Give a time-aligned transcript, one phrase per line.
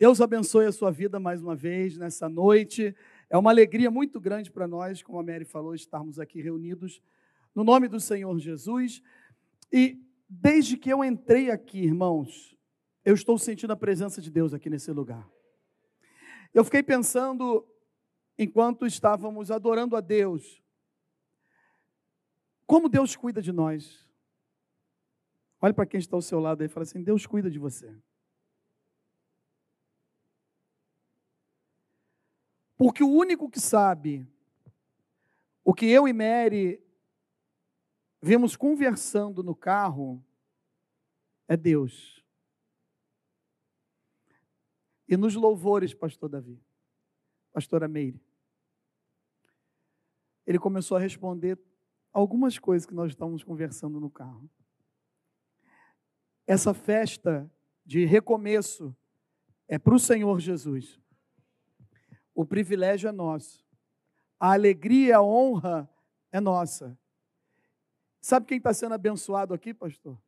[0.00, 2.96] Deus abençoe a sua vida mais uma vez nessa noite.
[3.28, 7.02] É uma alegria muito grande para nós, como a Mary falou, estarmos aqui reunidos
[7.54, 9.02] no nome do Senhor Jesus.
[9.70, 12.56] E desde que eu entrei aqui, irmãos,
[13.04, 15.28] eu estou sentindo a presença de Deus aqui nesse lugar.
[16.54, 17.68] Eu fiquei pensando,
[18.38, 20.62] enquanto estávamos adorando a Deus,
[22.66, 24.08] como Deus cuida de nós.
[25.60, 27.94] Olhe para quem está ao seu lado e fala assim: Deus cuida de você.
[32.80, 34.26] Porque o único que sabe
[35.62, 36.82] o que eu e Mary
[38.22, 40.24] vimos conversando no carro
[41.46, 42.24] é Deus.
[45.06, 46.58] E nos louvores, pastor Davi,
[47.52, 48.18] pastora Meire,
[50.46, 51.60] ele começou a responder
[52.10, 54.50] algumas coisas que nós estávamos conversando no carro.
[56.46, 57.52] Essa festa
[57.84, 58.96] de recomeço
[59.68, 60.98] é para o Senhor Jesus.
[62.40, 63.62] O privilégio é nosso.
[64.38, 65.86] A alegria, a honra
[66.32, 66.98] é nossa.
[68.18, 70.18] Sabe quem está sendo abençoado aqui, pastor?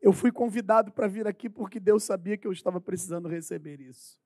[0.00, 4.16] Eu fui convidado para vir aqui porque Deus sabia que eu estava precisando receber isso.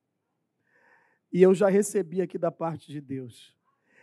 [1.33, 3.57] E eu já recebi aqui da parte de Deus.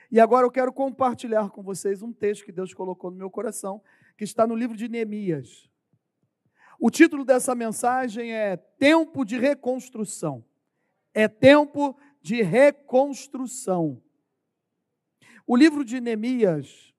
[0.10, 3.84] E agora eu quero compartilhar com vocês um texto que Deus colocou no meu coração,
[4.18, 5.70] que está no livro de Neemias.
[6.80, 10.44] O título dessa mensagem é Tempo de Reconstrução.
[11.16, 14.04] É tempo de reconstrução.
[15.48, 16.94] O livro de Neemias,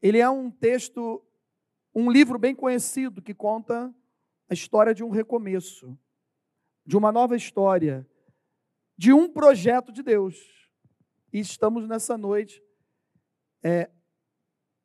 [0.00, 1.24] ele é um texto,
[1.92, 3.92] um livro bem conhecido que conta
[4.48, 5.98] a história de um recomeço,
[6.84, 8.08] de uma nova história,
[8.96, 10.70] de um projeto de Deus.
[11.32, 12.62] E estamos nessa noite,
[13.60, 13.90] é,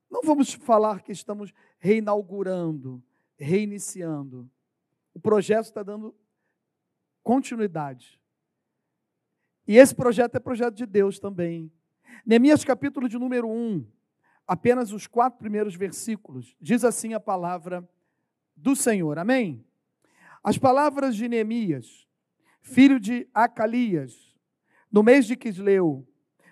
[0.09, 3.03] não vamos falar que estamos reinaugurando,
[3.37, 4.49] reiniciando.
[5.13, 6.15] O projeto está dando
[7.21, 8.20] continuidade.
[9.67, 11.71] E esse projeto é projeto de Deus também.
[12.25, 13.85] Neemias capítulo de número 1,
[14.47, 17.87] apenas os quatro primeiros versículos, diz assim a palavra
[18.55, 19.17] do Senhor.
[19.17, 19.65] Amém?
[20.43, 22.07] As palavras de Neemias,
[22.61, 24.35] filho de Acalias,
[24.91, 26.07] no mês de Quisleu,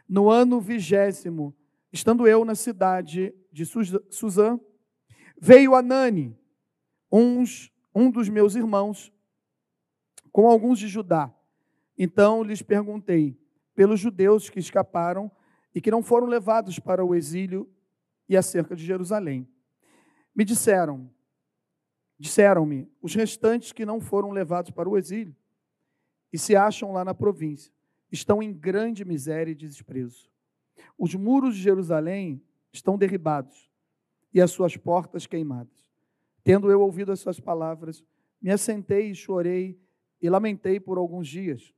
[0.08, 1.56] no ano vigésimo,
[1.92, 4.60] estando eu na cidade de Suzã,
[5.40, 6.38] veio Anani,
[7.12, 9.12] uns, um dos meus irmãos,
[10.32, 11.34] com alguns de Judá.
[12.02, 13.38] Então lhes perguntei
[13.76, 15.30] pelos judeus que escaparam
[15.76, 17.70] e que não foram levados para o exílio
[18.28, 19.46] e acerca de Jerusalém.
[20.34, 21.12] Me disseram,
[22.18, 25.36] disseram-me, os restantes que não foram levados para o exílio
[26.32, 27.74] e se acham lá na província,
[28.10, 30.30] estão em grande miséria e desprezo.
[30.98, 33.70] Os muros de Jerusalém estão derribados
[34.34, 35.86] e as suas portas queimadas.
[36.46, 38.06] Tendo eu ouvido as suas palavras,
[38.42, 39.78] me assentei e chorei
[40.22, 41.74] e lamentei por alguns dias.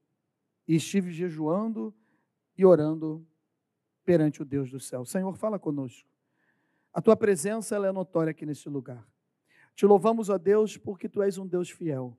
[0.68, 1.94] E estive jejuando
[2.58, 3.26] e orando
[4.04, 5.06] perante o Deus do céu.
[5.06, 6.10] Senhor, fala conosco.
[6.94, 9.08] A tua presença ela é notória aqui nesse lugar.
[9.76, 12.18] Te louvamos, ó Deus, porque tu és um Deus fiel.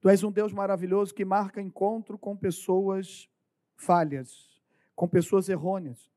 [0.00, 3.28] Tu és um Deus maravilhoso que marca encontro com pessoas
[3.76, 4.60] falhas,
[4.96, 6.10] com pessoas errôneas.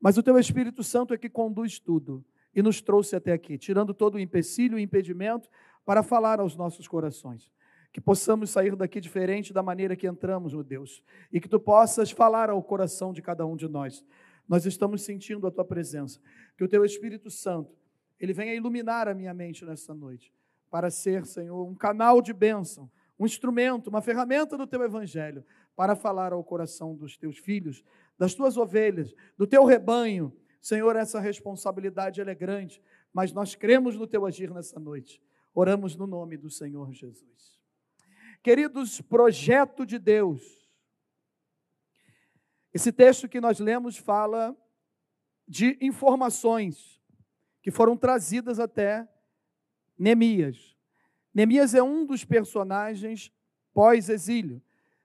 [0.00, 3.94] Mas o teu Espírito Santo é que conduz tudo e nos trouxe até aqui, tirando
[3.94, 5.48] todo o empecilho e impedimento
[5.84, 7.50] para falar aos nossos corações
[7.96, 11.02] que possamos sair daqui diferente da maneira que entramos, meu Deus,
[11.32, 14.04] e que tu possas falar ao coração de cada um de nós.
[14.46, 16.20] Nós estamos sentindo a tua presença,
[16.58, 17.74] que o teu Espírito Santo,
[18.20, 20.30] ele venha iluminar a minha mente nessa noite,
[20.70, 25.42] para ser, Senhor, um canal de bênção, um instrumento, uma ferramenta do teu evangelho,
[25.74, 27.82] para falar ao coração dos teus filhos,
[28.18, 30.36] das tuas ovelhas, do teu rebanho.
[30.60, 32.78] Senhor, essa responsabilidade é grande,
[33.10, 35.22] mas nós cremos no teu agir nessa noite.
[35.54, 37.55] Oramos no nome do Senhor Jesus.
[38.46, 40.70] Queridos, projeto de Deus.
[42.72, 44.56] Esse texto que nós lemos fala
[45.48, 47.02] de informações
[47.60, 49.04] que foram trazidas até
[49.98, 50.76] Neemias.
[51.34, 53.32] Neemias é um dos personagens
[53.74, 54.62] pós-exílio.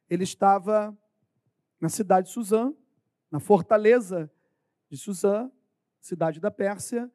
[0.07, 0.95] Ele estava
[1.80, 2.71] na cidade de Suzã,
[3.31, 4.31] na fortaleza
[4.88, 5.51] de Suzã,
[6.00, 7.12] cidade da Pérsia,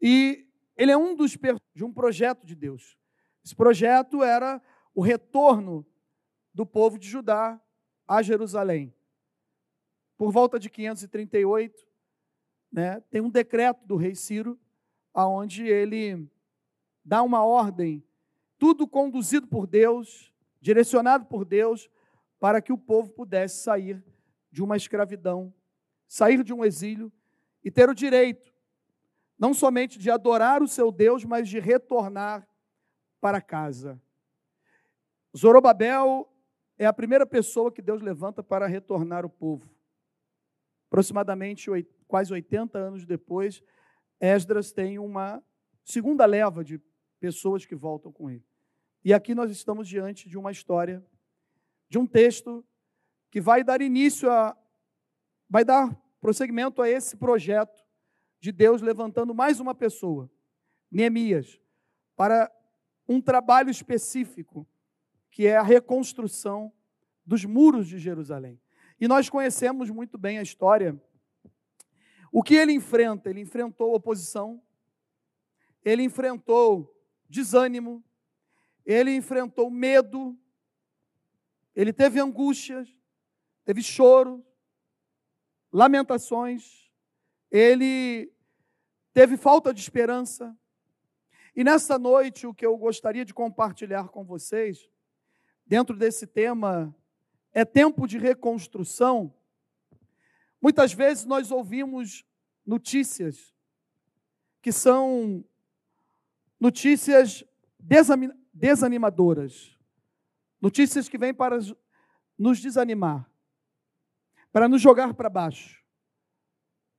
[0.00, 0.44] e
[0.76, 1.38] ele é um dos
[1.72, 2.98] de um projeto de Deus.
[3.44, 4.60] Esse projeto era
[4.94, 5.86] o retorno
[6.52, 7.60] do povo de Judá
[8.06, 8.94] a Jerusalém.
[10.16, 11.86] Por volta de 538,
[12.70, 14.58] né, tem um decreto do rei Ciro,
[15.12, 16.28] aonde ele
[17.04, 18.02] dá uma ordem,
[18.58, 21.90] tudo conduzido por Deus, direcionado por Deus,
[22.38, 24.02] para que o povo pudesse sair
[24.50, 25.52] de uma escravidão,
[26.06, 27.12] sair de um exílio
[27.64, 28.52] e ter o direito,
[29.38, 32.46] não somente de adorar o seu Deus, mas de retornar
[33.20, 34.00] para casa.
[35.36, 36.28] Zorobabel
[36.78, 39.68] é a primeira pessoa que Deus levanta para retornar o povo.
[40.88, 41.70] Aproximadamente
[42.06, 43.62] quase 80 anos depois,
[44.20, 45.42] Esdras tem uma
[45.84, 46.80] segunda leva de
[47.18, 48.44] pessoas que voltam com ele.
[49.04, 51.04] E aqui nós estamos diante de uma história,
[51.88, 52.64] de um texto
[53.30, 54.56] que vai dar início a,
[55.48, 57.82] vai dar prosseguimento a esse projeto
[58.38, 60.30] de Deus levantando mais uma pessoa,
[60.90, 61.60] Neemias,
[62.14, 62.52] para
[63.08, 64.66] um trabalho específico,
[65.32, 66.70] que é a reconstrução
[67.24, 68.60] dos muros de Jerusalém.
[69.00, 71.00] E nós conhecemos muito bem a história.
[72.30, 73.30] O que ele enfrenta?
[73.30, 74.62] Ele enfrentou oposição,
[75.82, 76.94] ele enfrentou
[77.28, 78.04] desânimo,
[78.84, 80.38] ele enfrentou medo,
[81.74, 82.94] ele teve angústias,
[83.64, 84.44] teve choro,
[85.72, 86.92] lamentações,
[87.50, 88.30] ele
[89.14, 90.54] teve falta de esperança.
[91.56, 94.91] E nessa noite, o que eu gostaria de compartilhar com vocês,
[95.66, 96.94] dentro desse tema,
[97.52, 99.34] é tempo de reconstrução.
[100.60, 102.24] Muitas vezes nós ouvimos
[102.64, 103.54] notícias
[104.60, 105.44] que são
[106.58, 107.44] notícias
[108.52, 109.76] desanimadoras,
[110.60, 111.58] notícias que vêm para
[112.38, 113.28] nos desanimar,
[114.52, 115.82] para nos jogar para baixo,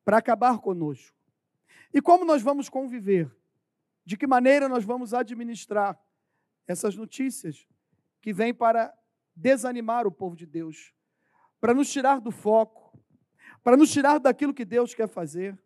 [0.04, 1.18] para acabar conosco.
[1.94, 3.34] E como nós vamos conviver?
[4.04, 5.98] De que maneira nós vamos administrar
[6.68, 7.66] essas notícias
[8.24, 8.92] que vêm para
[9.36, 10.94] desanimar o povo de Deus,
[11.60, 12.98] para nos tirar do foco,
[13.62, 15.60] para nos tirar daquilo que Deus quer fazer?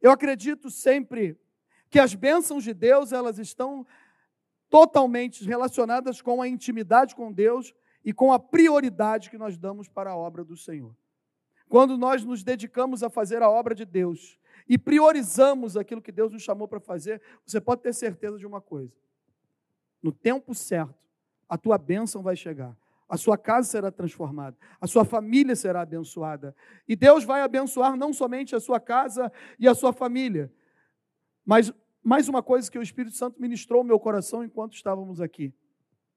[0.00, 1.36] Eu acredito sempre
[1.90, 3.84] que as bênçãos de Deus, elas estão
[4.68, 7.74] totalmente relacionadas com a intimidade com Deus
[8.04, 10.94] e com a prioridade que nós damos para a obra do Senhor.
[11.68, 14.38] Quando nós nos dedicamos a fazer a obra de Deus
[14.68, 18.60] e priorizamos aquilo que Deus nos chamou para fazer, você pode ter certeza de uma
[18.60, 18.94] coisa:
[20.00, 21.09] no tempo certo,
[21.50, 22.76] a tua bênção vai chegar.
[23.08, 26.54] A sua casa será transformada, a sua família será abençoada.
[26.88, 30.52] E Deus vai abençoar não somente a sua casa e a sua família,
[31.44, 31.72] mas
[32.04, 35.52] mais uma coisa que o Espírito Santo ministrou no meu coração enquanto estávamos aqui,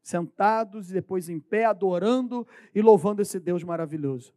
[0.03, 4.31] sentados e depois em pé, adorando e louvando esse Deus maravilhoso.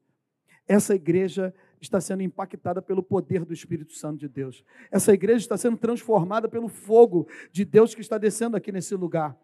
[0.66, 4.64] Essa igreja está sendo impactada pelo poder do Espírito Santo de Deus.
[4.90, 9.36] Essa igreja está sendo transformada pelo fogo de Deus que está descendo aqui nesse lugar.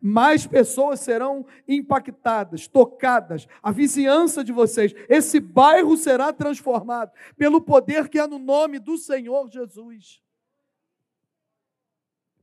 [0.00, 8.08] Mais pessoas serão impactadas, tocadas, a vizinhança de vocês, esse bairro será transformado pelo poder
[8.08, 10.22] que há no nome do Senhor Jesus.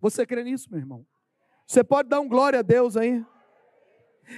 [0.01, 1.05] Você crê nisso, meu irmão?
[1.65, 3.25] Você pode dar um glória a Deus aí?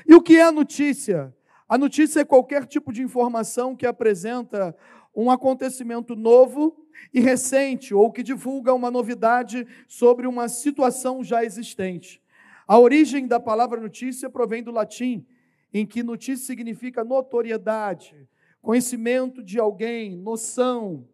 [0.08, 1.36] E o que é a notícia?
[1.68, 4.76] A notícia é qualquer tipo de informação que apresenta
[5.14, 12.22] um acontecimento novo e recente, ou que divulga uma novidade sobre uma situação já existente.
[12.68, 15.26] A origem da palavra notícia provém do latim,
[15.74, 18.28] em que notícia significa notoriedade,
[18.62, 21.08] conhecimento de alguém, noção.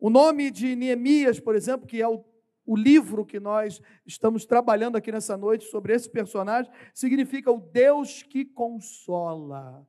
[0.00, 2.24] O nome de Neemias, por exemplo, que é o
[2.66, 8.24] o livro que nós estamos trabalhando aqui nessa noite sobre esse personagem significa o Deus
[8.24, 9.86] que consola.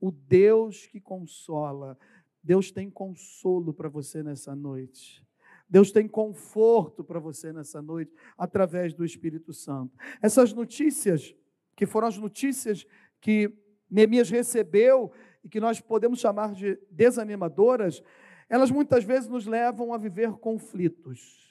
[0.00, 1.96] O Deus que consola.
[2.42, 5.24] Deus tem consolo para você nessa noite.
[5.70, 9.96] Deus tem conforto para você nessa noite através do Espírito Santo.
[10.20, 11.34] Essas notícias,
[11.76, 12.86] que foram as notícias
[13.20, 13.54] que
[13.88, 15.12] Neemias recebeu
[15.44, 18.02] e que nós podemos chamar de desanimadoras,
[18.48, 21.50] elas muitas vezes nos levam a viver conflitos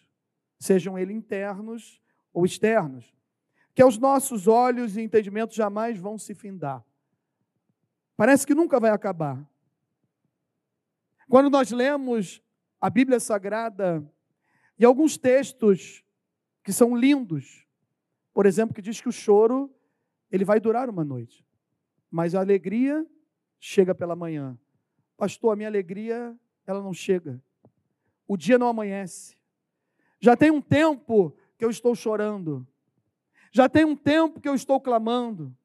[0.59, 2.01] sejam eles internos
[2.33, 3.13] ou externos,
[3.73, 6.83] que aos nossos olhos e entendimentos jamais vão se findar.
[8.17, 9.41] Parece que nunca vai acabar.
[11.29, 12.43] Quando nós lemos
[12.79, 14.03] a Bíblia Sagrada
[14.77, 16.03] e alguns textos
[16.63, 17.65] que são lindos,
[18.33, 19.73] por exemplo, que diz que o choro
[20.31, 21.45] ele vai durar uma noite,
[22.09, 23.05] mas a alegria
[23.59, 24.57] chega pela manhã.
[25.17, 27.41] Pastor, a minha alegria ela não chega.
[28.27, 29.35] O dia não amanhece.
[30.19, 32.65] Já tem um tempo que eu estou chorando.
[33.51, 35.55] Já tem um tempo que eu estou clamando.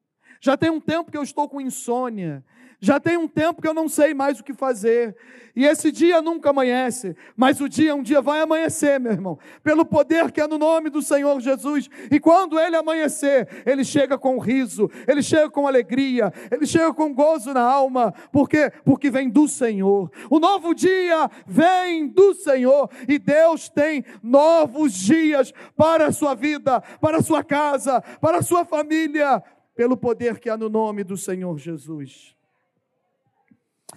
[0.41, 2.43] Já tem um tempo que eu estou com insônia.
[2.79, 5.15] Já tem um tempo que eu não sei mais o que fazer.
[5.55, 9.85] E esse dia nunca amanhece, mas o dia um dia vai amanhecer, meu irmão, pelo
[9.85, 11.89] poder que é no nome do Senhor Jesus.
[12.11, 17.13] E quando ele amanhecer, ele chega com riso, ele chega com alegria, ele chega com
[17.13, 18.69] gozo na alma, por quê?
[18.83, 20.11] Porque vem do Senhor.
[20.29, 26.81] O novo dia vem do Senhor e Deus tem novos dias para a sua vida,
[26.99, 29.41] para a sua casa, para a sua família,
[29.73, 32.34] pelo poder que há no nome do Senhor Jesus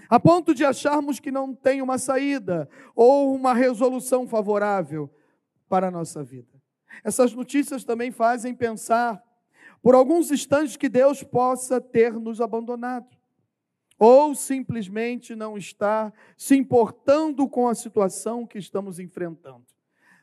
[0.08, 5.10] a ponto de acharmos que não tem uma saída ou uma resolução favorável
[5.68, 6.58] para a nossa vida.
[7.04, 9.22] Essas notícias também fazem pensar
[9.82, 13.16] por alguns instantes que Deus possa ter nos abandonado,
[13.98, 19.66] ou simplesmente não estar se importando com a situação que estamos enfrentando.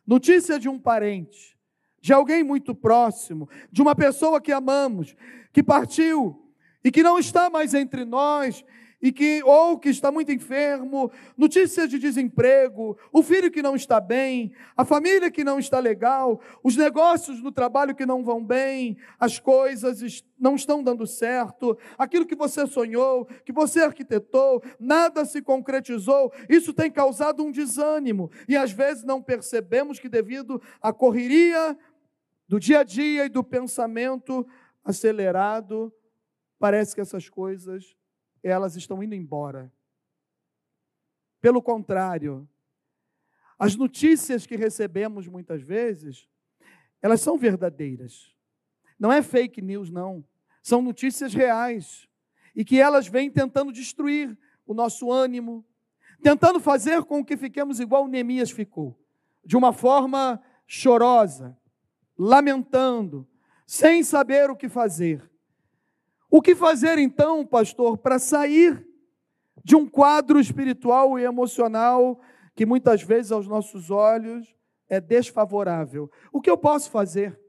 [0.05, 1.57] Notícia de um parente,
[1.99, 5.15] de alguém muito próximo, de uma pessoa que amamos,
[5.51, 6.51] que partiu
[6.83, 8.63] e que não está mais entre nós,
[9.01, 13.99] e que ou que está muito enfermo, notícias de desemprego, o filho que não está
[13.99, 18.97] bem, a família que não está legal, os negócios no trabalho que não vão bem,
[19.19, 25.41] as coisas não estão dando certo, aquilo que você sonhou, que você arquitetou, nada se
[25.41, 28.31] concretizou, isso tem causado um desânimo.
[28.47, 31.77] E às vezes não percebemos que devido à correria
[32.47, 34.45] do dia a dia e do pensamento
[34.83, 35.91] acelerado,
[36.59, 37.95] parece que essas coisas
[38.49, 39.71] elas estão indo embora.
[41.41, 42.47] Pelo contrário,
[43.57, 46.27] as notícias que recebemos muitas vezes,
[47.01, 48.35] elas são verdadeiras.
[48.99, 50.23] Não é fake news, não.
[50.61, 52.07] São notícias reais.
[52.55, 55.65] E que elas vêm tentando destruir o nosso ânimo,
[56.21, 58.99] tentando fazer com que fiquemos igual Neemias ficou,
[59.43, 61.57] de uma forma chorosa,
[62.17, 63.27] lamentando,
[63.65, 65.29] sem saber o que fazer.
[66.35, 68.85] O que fazer então, pastor, para sair
[69.63, 72.19] de um quadro espiritual e emocional
[72.53, 74.53] que muitas vezes aos nossos olhos
[74.89, 76.11] é desfavorável?
[76.33, 77.39] O que eu posso fazer?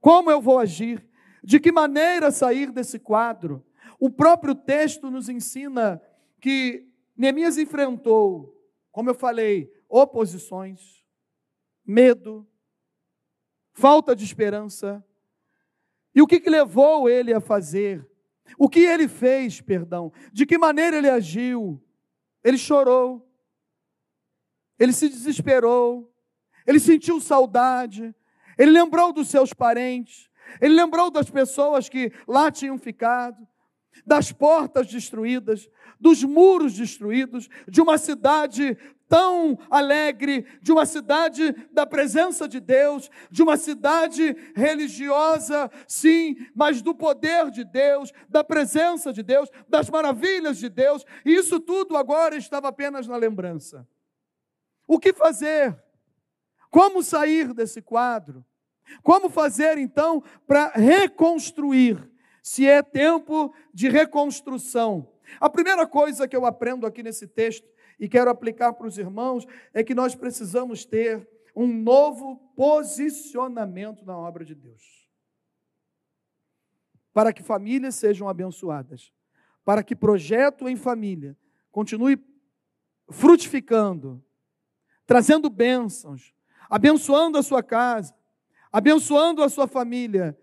[0.00, 1.04] Como eu vou agir?
[1.42, 3.66] De que maneira sair desse quadro?
[3.98, 6.00] O próprio texto nos ensina
[6.40, 8.56] que Neemias enfrentou,
[8.92, 11.04] como eu falei, oposições,
[11.84, 12.46] medo,
[13.72, 15.04] falta de esperança.
[16.14, 18.08] E o que, que levou ele a fazer?
[18.56, 20.12] O que ele fez, perdão?
[20.32, 21.82] De que maneira ele agiu?
[22.42, 23.28] Ele chorou.
[24.78, 26.12] Ele se desesperou.
[26.66, 28.14] Ele sentiu saudade.
[28.56, 30.30] Ele lembrou dos seus parentes.
[30.60, 33.46] Ele lembrou das pessoas que lá tinham ficado,
[34.06, 35.68] das portas destruídas,
[36.00, 38.78] dos muros destruídos, de uma cidade
[39.08, 46.82] tão alegre, de uma cidade da presença de Deus, de uma cidade religiosa, sim, mas
[46.82, 51.96] do poder de Deus, da presença de Deus, das maravilhas de Deus, e isso tudo
[51.96, 53.88] agora estava apenas na lembrança.
[54.86, 55.76] O que fazer?
[56.70, 58.44] Como sair desse quadro?
[59.02, 62.10] Como fazer então para reconstruir?
[62.42, 65.12] Se é tempo de reconstrução.
[65.38, 69.46] A primeira coisa que eu aprendo aqui nesse texto e quero aplicar para os irmãos
[69.72, 75.08] é que nós precisamos ter um novo posicionamento na obra de Deus.
[77.12, 79.12] Para que famílias sejam abençoadas,
[79.64, 81.36] para que projeto em família
[81.72, 82.22] continue
[83.10, 84.24] frutificando,
[85.04, 86.32] trazendo bênçãos,
[86.70, 88.14] abençoando a sua casa,
[88.70, 90.38] abençoando a sua família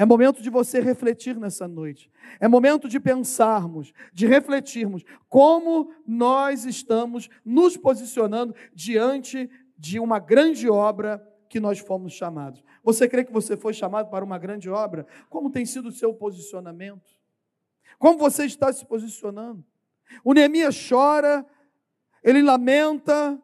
[0.00, 2.10] é momento de você refletir nessa noite.
[2.40, 10.70] É momento de pensarmos, de refletirmos como nós estamos nos posicionando diante de uma grande
[10.70, 12.64] obra que nós fomos chamados.
[12.82, 15.06] Você crê que você foi chamado para uma grande obra?
[15.28, 17.10] Como tem sido o seu posicionamento?
[17.98, 19.62] Como você está se posicionando?
[20.24, 21.44] O Neemias chora,
[22.24, 23.38] ele lamenta,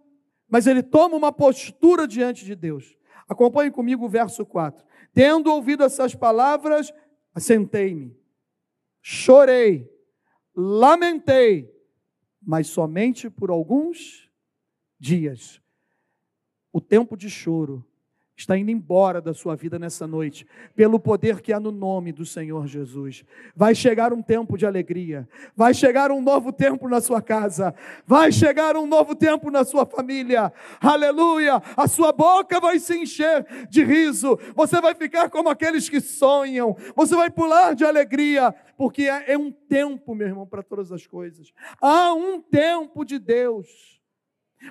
[0.48, 2.96] mas ele toma uma postura diante de Deus.
[3.28, 4.86] Acompanhe comigo o verso 4.
[5.16, 6.92] Tendo ouvido essas palavras,
[7.32, 8.14] assentei-me,
[9.00, 9.90] chorei,
[10.54, 11.74] lamentei,
[12.42, 14.30] mas somente por alguns
[14.98, 15.58] dias.
[16.70, 17.82] O tempo de choro
[18.36, 22.26] está indo embora da sua vida nessa noite, pelo poder que há no nome do
[22.26, 23.24] Senhor Jesus.
[23.54, 25.26] Vai chegar um tempo de alegria,
[25.56, 27.74] vai chegar um novo tempo na sua casa,
[28.06, 30.52] vai chegar um novo tempo na sua família.
[30.80, 31.62] Aleluia!
[31.74, 36.76] A sua boca vai se encher de riso, você vai ficar como aqueles que sonham,
[36.94, 41.06] você vai pular de alegria, porque é, é um tempo, meu irmão, para todas as
[41.06, 41.52] coisas.
[41.80, 43.96] Há um tempo de Deus.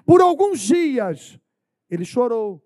[0.06, 1.40] Por alguns dias,
[1.90, 2.65] ele chorou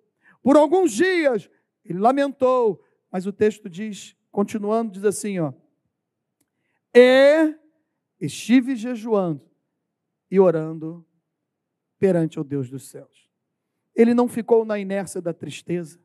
[0.49, 1.47] por alguns dias
[1.85, 5.53] ele lamentou, mas o texto diz, continuando, diz assim, ó:
[6.91, 7.53] E
[8.19, 9.47] estive jejuando
[10.31, 11.05] e orando
[11.99, 13.29] perante o Deus dos céus.
[13.93, 15.99] Ele não ficou na inércia da tristeza,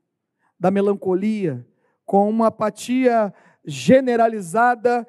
[0.60, 1.66] da melancolia,
[2.04, 3.32] com uma apatia
[3.64, 5.08] generalizada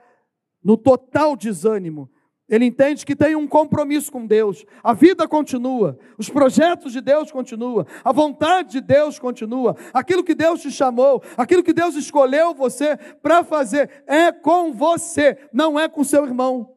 [0.63, 2.09] no total desânimo,
[2.47, 4.65] ele entende que tem um compromisso com Deus.
[4.83, 9.75] A vida continua, os projetos de Deus continuam, a vontade de Deus continua.
[9.93, 15.49] Aquilo que Deus te chamou, aquilo que Deus escolheu você para fazer é com você,
[15.51, 16.75] não é com seu irmão.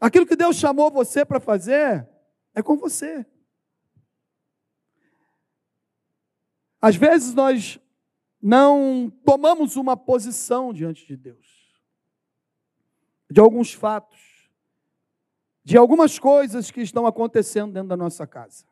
[0.00, 2.08] Aquilo que Deus chamou você para fazer
[2.54, 3.26] é com você.
[6.80, 7.80] Às vezes nós
[8.40, 11.57] não tomamos uma posição diante de Deus,
[13.30, 14.50] de alguns fatos,
[15.62, 18.64] de algumas coisas que estão acontecendo dentro da nossa casa.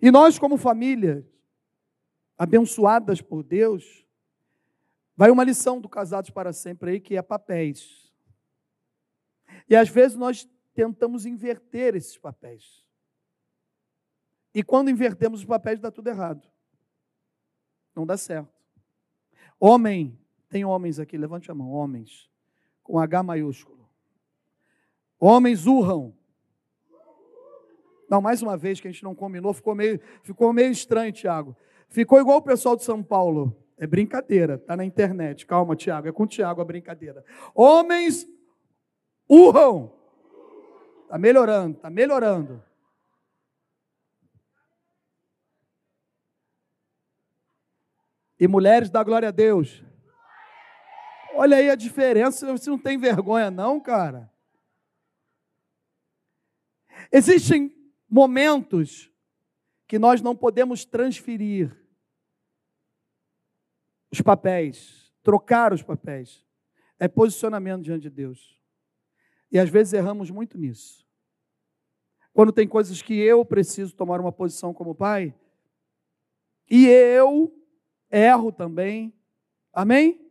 [0.00, 1.26] E nós, como família,
[2.36, 4.06] abençoadas por Deus,
[5.16, 8.12] vai uma lição do Casados para Sempre aí, que é papéis.
[9.68, 12.84] E às vezes nós tentamos inverter esses papéis.
[14.54, 16.46] E quando invertemos os papéis, dá tudo errado.
[17.94, 18.52] Não dá certo.
[19.58, 22.30] Homem, tem homens aqui, levante a mão, homens,
[22.86, 23.76] com H maiúsculo.
[25.18, 26.14] Homens urram.
[28.08, 31.56] Não, mais uma vez que a gente não combinou, ficou meio, ficou meio estranho, Tiago.
[31.88, 33.56] Ficou igual o pessoal de São Paulo.
[33.76, 35.44] É brincadeira, tá na internet.
[35.44, 37.24] Calma, Tiago, é com o Tiago a brincadeira.
[37.52, 38.26] Homens
[39.28, 39.92] urram.
[41.08, 42.62] Tá melhorando, tá melhorando.
[48.38, 49.82] E mulheres da glória a Deus.
[51.38, 54.32] Olha aí a diferença, você não tem vergonha não, cara.
[57.12, 57.74] Existem
[58.08, 59.12] momentos
[59.86, 61.76] que nós não podemos transferir
[64.10, 66.44] os papéis, trocar os papéis.
[66.98, 68.58] É posicionamento diante de Deus.
[69.52, 71.06] E às vezes erramos muito nisso.
[72.32, 75.34] Quando tem coisas que eu preciso tomar uma posição como pai,
[76.70, 77.54] e eu
[78.10, 79.14] erro também.
[79.72, 80.25] Amém?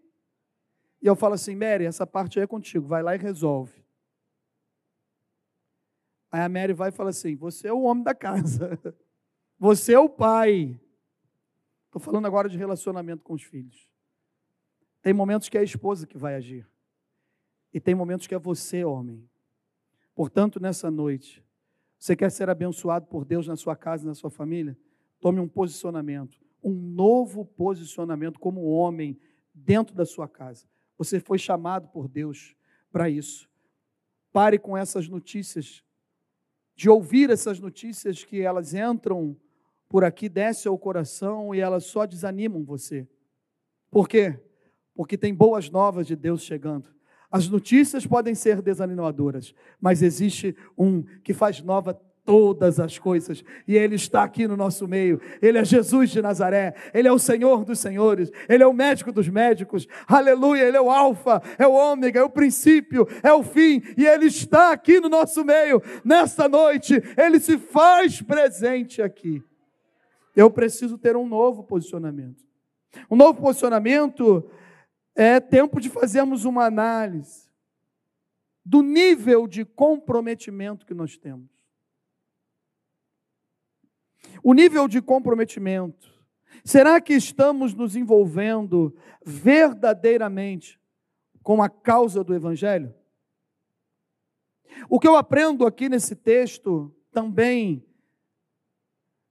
[1.05, 3.85] E eu falo assim, Mary, essa parte aí é contigo, vai lá e resolve.
[6.31, 8.79] Aí a Mary vai e fala assim: Você é o homem da casa,
[9.59, 10.81] você é o pai.
[11.85, 13.88] Estou falando agora de relacionamento com os filhos.
[15.00, 16.67] Tem momentos que é a esposa que vai agir,
[17.71, 19.29] e tem momentos que é você, homem.
[20.15, 21.45] Portanto, nessa noite,
[22.00, 24.75] você quer ser abençoado por Deus na sua casa, na sua família?
[25.19, 29.19] Tome um posicionamento um novo posicionamento como homem
[29.53, 30.65] dentro da sua casa.
[30.97, 32.55] Você foi chamado por Deus
[32.91, 33.49] para isso.
[34.31, 35.83] Pare com essas notícias,
[36.75, 39.35] de ouvir essas notícias que elas entram
[39.87, 43.07] por aqui, descem ao coração e elas só desanimam você.
[43.89, 44.39] Por quê?
[44.93, 46.93] Porque tem boas novas de Deus chegando.
[47.31, 53.77] As notícias podem ser desanimadoras, mas existe um que faz nova todas as coisas, e
[53.77, 55.22] Ele está aqui no nosso meio.
[55.42, 59.11] Ele é Jesus de Nazaré, Ele é o Senhor dos Senhores, Ele é o médico
[59.11, 63.44] dos médicos, aleluia, Ele é o Alfa, é o Ômega, é o princípio, é o
[63.44, 69.44] fim, e Ele está aqui no nosso meio, nesta noite, Ele se faz presente aqui.
[70.35, 72.44] Eu preciso ter um novo posicionamento.
[73.09, 74.50] Um novo posicionamento
[75.16, 77.46] é tempo de fazermos uma análise
[78.66, 81.54] do nível de comprometimento que nós temos
[84.44, 86.14] o nível de comprometimento.
[86.64, 90.79] Será que estamos nos envolvendo verdadeiramente
[91.44, 92.94] com a causa do Evangelho?
[94.90, 97.85] O que eu aprendo aqui nesse texto também,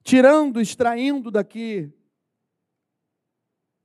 [0.03, 1.91] tirando, extraindo daqui,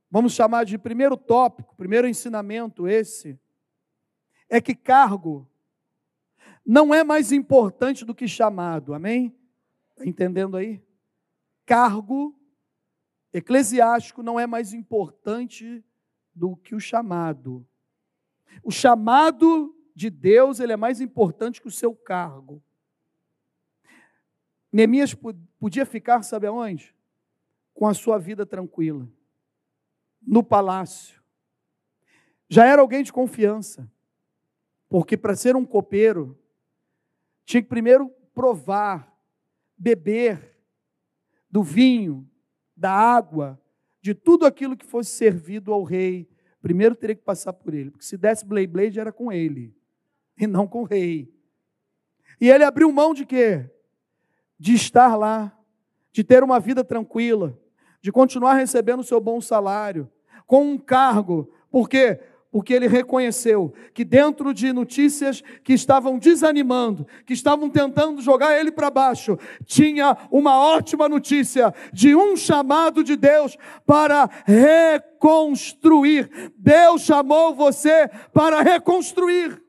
[0.09, 3.39] vamos chamar de primeiro tópico, primeiro ensinamento esse,
[4.49, 5.47] é que cargo
[6.65, 9.35] não é mais importante do que chamado, amém?
[9.91, 10.81] Está entendendo aí?
[11.65, 12.35] Cargo
[13.33, 15.83] eclesiástico não é mais importante
[16.33, 17.67] do que o chamado.
[18.63, 22.63] O chamado de Deus, ele é mais importante que o seu cargo.
[24.71, 25.15] Neemias
[25.59, 26.95] podia ficar, sabe aonde?
[27.73, 29.09] Com a sua vida tranquila,
[30.21, 31.21] no palácio.
[32.49, 33.89] Já era alguém de confiança,
[34.89, 36.37] porque para ser um copeiro,
[37.45, 39.17] tinha que primeiro provar,
[39.77, 40.50] beber
[41.51, 42.27] do vinho,
[42.75, 43.59] da água,
[44.01, 46.29] de tudo aquilo que fosse servido ao rei,
[46.61, 49.75] primeiro teria que passar por ele, porque se desse Blade Blade era com ele,
[50.37, 51.31] e não com o rei.
[52.39, 53.69] E ele abriu mão de quê?
[54.57, 55.55] De estar lá,
[56.11, 57.59] de ter uma vida tranquila,
[58.01, 60.09] de continuar recebendo o seu bom salário,
[60.47, 62.19] com um cargo, por quê?
[62.51, 68.71] Porque ele reconheceu que dentro de notícias que estavam desanimando, que estavam tentando jogar ele
[68.71, 76.29] para baixo, tinha uma ótima notícia de um chamado de Deus para reconstruir.
[76.57, 79.61] Deus chamou você para reconstruir.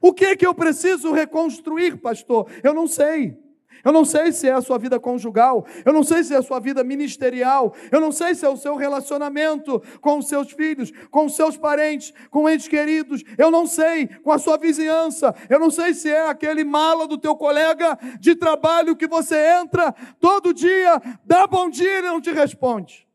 [0.00, 2.50] O que é que eu preciso reconstruir, pastor?
[2.62, 3.38] Eu não sei.
[3.84, 6.42] Eu não sei se é a sua vida conjugal, eu não sei se é a
[6.42, 10.90] sua vida ministerial, eu não sei se é o seu relacionamento com os seus filhos,
[11.10, 15.58] com os seus parentes, com entes queridos, eu não sei, com a sua vizinhança, eu
[15.58, 20.54] não sei se é aquele mala do teu colega de trabalho que você entra todo
[20.54, 23.08] dia, dá bom dia e não te responde.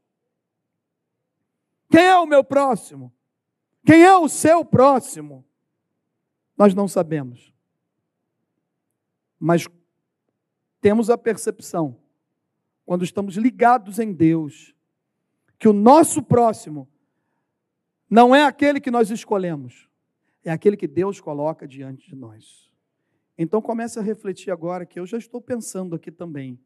[1.89, 3.13] Quem é o meu próximo?
[3.85, 5.45] Quem é o seu próximo?
[6.57, 7.53] Nós não sabemos.
[9.39, 9.67] Mas
[10.85, 11.97] temos a percepção,
[12.85, 14.75] quando estamos ligados em Deus,
[15.57, 16.87] que o nosso próximo
[18.07, 19.89] não é aquele que nós escolhemos,
[20.43, 22.71] é aquele que Deus coloca diante de nós.
[23.35, 26.59] Então comece a refletir agora que eu já estou pensando aqui também.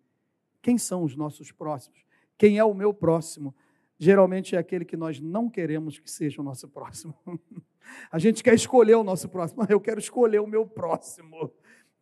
[0.62, 2.03] Quem são os nossos próximos?
[2.38, 3.55] Quem é o meu próximo?
[3.97, 7.17] Geralmente é aquele que nós não queremos que seja o nosso próximo.
[8.12, 9.65] A gente quer escolher o nosso próximo.
[9.69, 11.53] Eu quero escolher o meu próximo.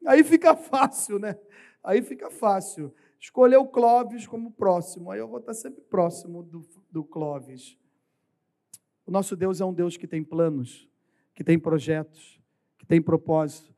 [0.03, 1.37] Aí fica fácil, né?
[1.83, 2.93] Aí fica fácil.
[3.19, 5.11] Escolher o Clóvis como próximo.
[5.11, 7.77] Aí eu vou estar sempre próximo do, do Clóvis.
[9.05, 10.89] O nosso Deus é um Deus que tem planos,
[11.33, 12.39] que tem projetos,
[12.77, 13.73] que tem propósito,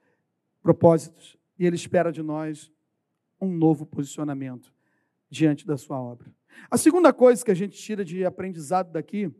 [0.62, 1.38] propósitos.
[1.57, 2.71] E Ele espera de nós
[3.39, 4.73] um novo posicionamento
[5.29, 6.33] diante da Sua obra.
[6.69, 9.31] A segunda coisa que a gente tira de aprendizado daqui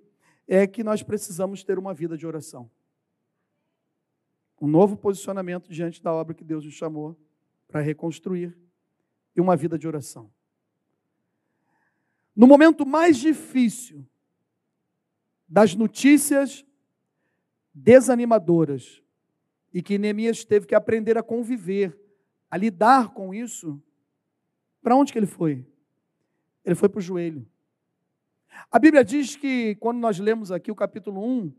[0.48, 2.70] é que nós precisamos ter uma vida de oração.
[4.62, 7.18] Um novo posicionamento diante da obra que Deus nos chamou
[7.70, 8.58] para reconstruir
[9.36, 10.30] e uma vida de oração.
[12.36, 14.06] No momento mais difícil
[15.48, 16.66] das notícias
[17.74, 19.02] desanimadoras
[19.74, 21.98] e que Neemias teve que aprender a conviver,
[22.50, 23.82] a lidar com isso,
[24.82, 25.66] para onde que ele foi?
[26.66, 27.48] Ele foi para o joelho.
[28.72, 31.54] A Bíblia diz que, quando nós lemos aqui o capítulo 1,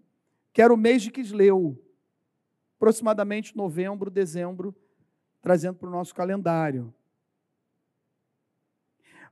[0.52, 1.80] que era o mês de Quisleu,
[2.76, 4.74] aproximadamente novembro, dezembro,
[5.40, 6.92] trazendo para o nosso calendário.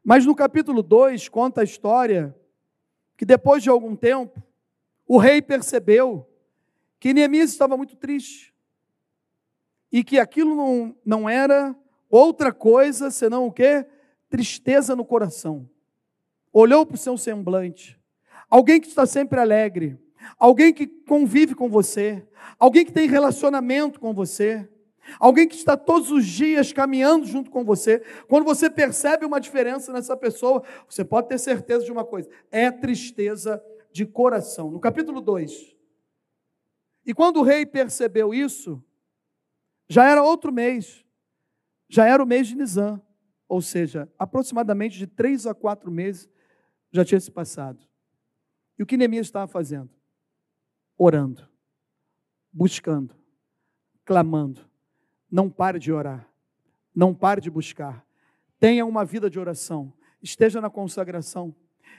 [0.02, 2.34] Mas no capítulo 2 conta a história
[3.16, 4.42] que depois de algum tempo,
[5.06, 6.28] o rei percebeu
[7.00, 8.54] que Neemias estava muito triste
[9.90, 11.74] e que aquilo não, não era
[12.08, 13.86] outra coisa senão o que?
[14.28, 15.68] Tristeza no coração.
[16.52, 17.98] Olhou para o seu semblante,
[18.48, 19.98] alguém que está sempre alegre,
[20.38, 22.26] alguém que convive com você,
[22.58, 24.68] alguém que tem relacionamento com você,
[25.18, 29.92] alguém que está todos os dias caminhando junto com você, quando você percebe uma diferença
[29.92, 34.70] nessa pessoa, você pode ter certeza de uma coisa: é tristeza de coração.
[34.70, 35.76] No capítulo 2.
[37.06, 38.82] E quando o rei percebeu isso,
[39.88, 41.04] já era outro mês,
[41.88, 43.00] já era o mês de Nizam,
[43.48, 46.28] ou seja, aproximadamente de três a quatro meses
[46.92, 47.80] já tinha se passado.
[48.78, 49.90] E o que Neemias estava fazendo?
[50.96, 51.48] Orando,
[52.52, 53.16] buscando,
[54.04, 54.67] clamando.
[55.30, 56.28] Não pare de orar,
[56.94, 58.04] não pare de buscar.
[58.58, 61.54] Tenha uma vida de oração, esteja na consagração,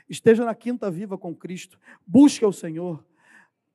[0.09, 3.03] esteja na quinta viva com Cristo, busque ao Senhor,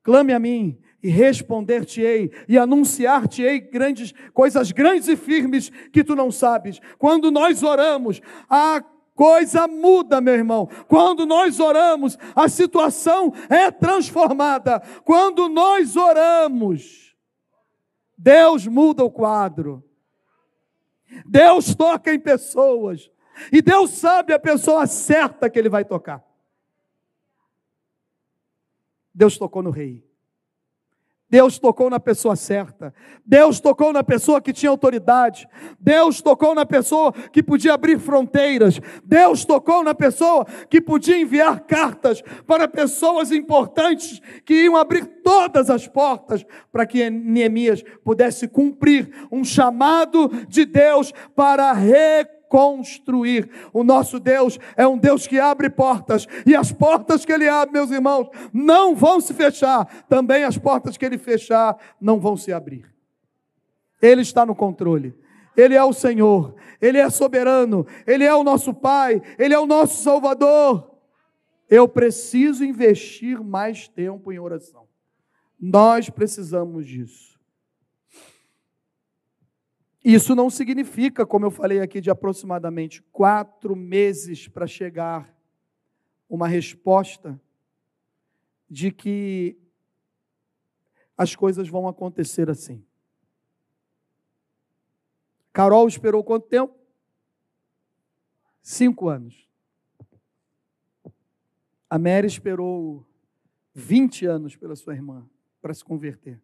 [0.02, 6.30] clame a mim e responder-te-ei e anunciar-te-ei grandes coisas grandes e firmes que tu não
[6.30, 6.80] sabes.
[6.98, 8.82] Quando nós oramos, a
[9.14, 10.68] coisa muda, meu irmão.
[10.88, 14.80] Quando nós oramos, a situação é transformada.
[15.04, 17.13] Quando nós oramos,
[18.24, 19.84] Deus muda o quadro.
[21.26, 23.10] Deus toca em pessoas.
[23.52, 26.24] E Deus sabe a pessoa certa que Ele vai tocar.
[29.12, 30.02] Deus tocou no rei.
[31.28, 32.94] Deus tocou na pessoa certa.
[33.24, 35.48] Deus tocou na pessoa que tinha autoridade.
[35.80, 38.80] Deus tocou na pessoa que podia abrir fronteiras.
[39.04, 45.70] Deus tocou na pessoa que podia enviar cartas para pessoas importantes que iam abrir todas
[45.70, 53.50] as portas para que Neemias pudesse cumprir um chamado de Deus para reconstruir construir.
[53.72, 57.72] O nosso Deus é um Deus que abre portas, e as portas que Ele abre,
[57.72, 62.52] meus irmãos, não vão se fechar, também as portas que Ele fechar não vão se
[62.52, 62.88] abrir.
[64.00, 65.18] Ele está no controle.
[65.56, 69.66] Ele é o Senhor, Ele é soberano, Ele é o nosso Pai, Ele é o
[69.66, 70.92] nosso Salvador.
[71.68, 74.86] Eu preciso investir mais tempo em oração.
[75.60, 77.33] Nós precisamos disso.
[80.04, 85.34] Isso não significa, como eu falei aqui, de aproximadamente quatro meses para chegar
[86.28, 87.40] uma resposta
[88.68, 89.58] de que
[91.16, 92.84] as coisas vão acontecer assim.
[95.54, 96.74] Carol esperou quanto tempo?
[98.60, 99.48] Cinco anos.
[101.88, 103.06] A Mary esperou
[103.72, 105.26] 20 anos pela sua irmã
[105.62, 106.43] para se converter.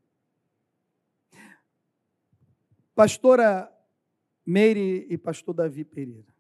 [3.00, 3.74] Pastora
[4.44, 6.34] Meire e pastor Davi Pereira.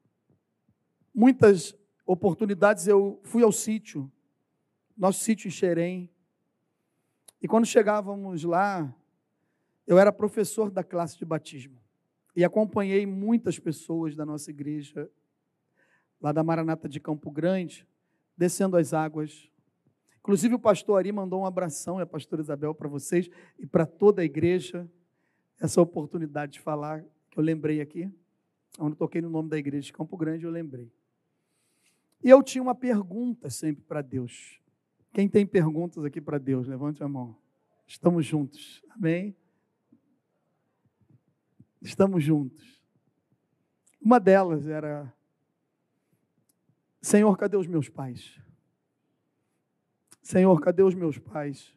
[1.14, 4.12] Muitas oportunidades eu fui ao sítio,
[4.94, 6.10] nosso sítio em Xerém.
[7.40, 8.94] E quando chegávamos lá,
[9.86, 11.80] eu era professor da classe de batismo.
[12.36, 15.10] E acompanhei muitas pessoas da nossa igreja,
[16.20, 17.88] lá da Maranata de Campo Grande,
[18.36, 19.50] descendo as águas.
[20.18, 23.86] Inclusive, o pastor Ari mandou um abração, e a pastora Isabel, para vocês e para
[23.86, 24.86] toda a igreja.
[25.60, 28.10] Essa oportunidade de falar, que eu lembrei aqui.
[28.78, 30.90] Quando toquei no nome da igreja de Campo Grande, eu lembrei.
[32.24, 34.58] E eu tinha uma pergunta sempre para Deus.
[35.12, 36.66] Quem tem perguntas aqui para Deus?
[36.66, 37.36] Levante a mão.
[37.86, 38.82] Estamos juntos.
[38.90, 39.36] Amém?
[41.82, 42.80] Estamos juntos.
[44.00, 45.12] Uma delas era:
[47.02, 48.40] Senhor, cadê os meus pais?
[50.22, 51.74] Senhor, cadê os meus pais?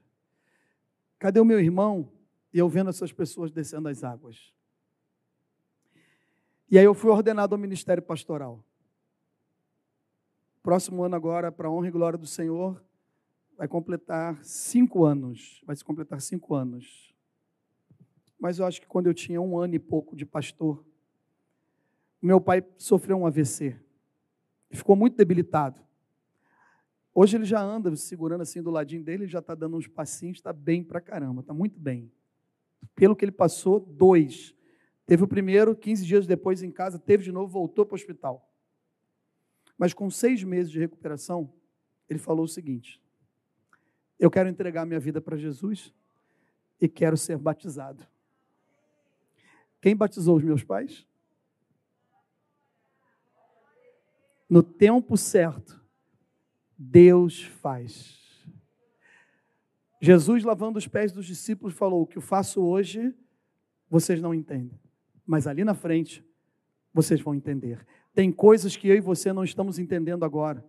[1.17, 2.11] Cadê o meu irmão?
[2.53, 4.53] E eu vendo essas pessoas descendo as águas.
[6.69, 8.63] E aí eu fui ordenado ao ministério pastoral.
[10.61, 12.81] Próximo ano agora, para honra e glória do Senhor,
[13.57, 15.61] vai completar cinco anos.
[15.65, 17.13] Vai se completar cinco anos.
[18.39, 20.85] Mas eu acho que quando eu tinha um ano e pouco de pastor,
[22.21, 23.79] meu pai sofreu um AVC.
[24.71, 25.81] Ficou muito debilitado.
[27.13, 30.51] Hoje ele já anda segurando assim do ladinho dele, já está dando uns passinhos, está
[30.51, 32.11] bem pra caramba, está muito bem.
[32.95, 34.55] Pelo que ele passou, dois.
[35.05, 38.49] Teve o primeiro, 15 dias depois em casa, teve de novo, voltou para o hospital.
[39.77, 41.53] Mas com seis meses de recuperação,
[42.09, 43.01] ele falou o seguinte:
[44.19, 45.93] Eu quero entregar minha vida para Jesus
[46.79, 48.05] e quero ser batizado.
[49.81, 51.05] Quem batizou os meus pais?
[54.49, 55.83] No tempo certo,
[56.77, 58.22] Deus faz.
[60.05, 63.15] Jesus, lavando os pés dos discípulos, falou: O que eu faço hoje,
[63.89, 64.77] vocês não entendem,
[65.25, 66.21] mas ali na frente,
[66.93, 67.87] vocês vão entender.
[68.13, 70.61] Tem coisas que eu e você não estamos entendendo agora.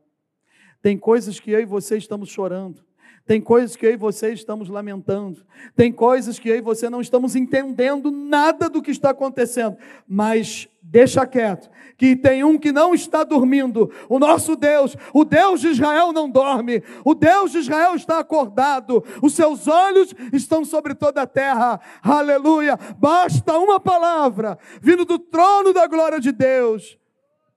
[0.81, 2.85] Tem coisas que eu e você estamos chorando.
[3.27, 5.47] Tem coisas que eu e você estamos lamentando.
[5.75, 9.79] Tem coisas que eu e você não estamos entendendo nada do que está acontecendo.
[10.07, 13.91] Mas deixa quieto, que tem um que não está dormindo.
[14.11, 16.83] O nosso Deus, o Deus de Israel não dorme.
[17.03, 19.03] O Deus de Israel está acordado.
[19.23, 21.81] Os seus olhos estão sobre toda a terra.
[22.03, 22.79] Aleluia.
[22.99, 26.99] Basta uma palavra vindo do trono da glória de Deus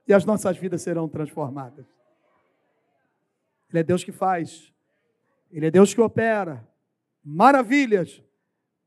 [0.07, 1.85] e as nossas vidas serão transformadas.
[3.69, 4.73] Ele é Deus que faz.
[5.51, 6.67] Ele é Deus que opera
[7.23, 8.21] maravilhas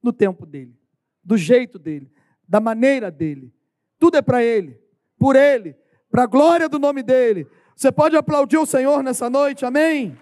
[0.02, 0.78] no tempo dele,
[1.22, 2.12] do jeito dele,
[2.48, 3.54] da maneira dele.
[3.98, 4.80] Tudo é para ele,
[5.18, 5.76] por ele,
[6.10, 7.46] para a glória do nome dele.
[7.76, 10.16] Você pode aplaudir o Senhor nessa noite, amém?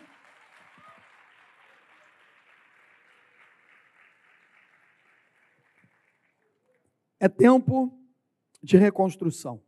[7.20, 7.92] É tempo
[8.62, 9.60] de reconstrução,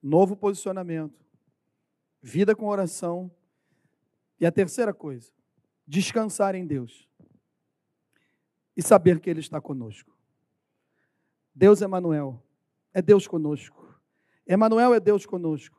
[0.00, 1.24] novo posicionamento,
[2.22, 3.30] vida com oração
[4.40, 5.32] e a terceira coisa,
[5.86, 7.08] descansar em Deus
[8.76, 10.16] e saber que Ele está conosco.
[11.54, 12.42] Deus Emanuel
[12.92, 14.00] é Deus conosco.
[14.46, 15.76] Emanuel é Deus conosco.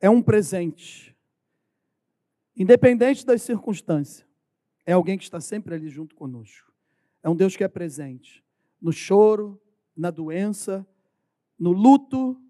[0.00, 1.16] É um presente.
[2.56, 4.26] Independente das circunstâncias,
[4.84, 6.72] é alguém que está sempre ali junto conosco.
[7.22, 8.44] É um Deus que é presente
[8.80, 9.60] no choro,
[9.96, 10.86] na doença,
[11.58, 12.40] no luto,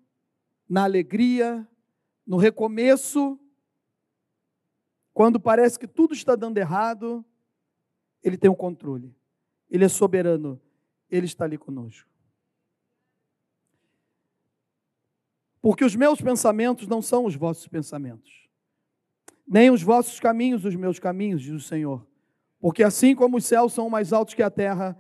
[0.69, 1.67] na alegria,
[2.27, 3.39] no recomeço
[5.19, 7.25] quando parece que tudo está dando errado,
[8.23, 9.13] Ele tem o controle.
[9.69, 10.63] Ele é soberano.
[11.11, 12.09] Ele está ali conosco.
[15.61, 18.49] Porque os meus pensamentos não são os vossos pensamentos,
[19.45, 22.07] nem os vossos caminhos os meus caminhos, diz o Senhor.
[22.61, 24.97] Porque assim como os céus são mais altos que a terra,